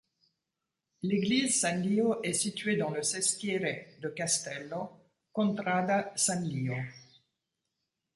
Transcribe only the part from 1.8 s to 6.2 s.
Lio est située dans le sestiere de Castello, contrada